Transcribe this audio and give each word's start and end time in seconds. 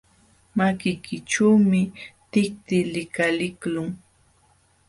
Makiykićhuumi 0.57 1.81
tikti 2.31 2.77
likaliqlun. 2.93 3.89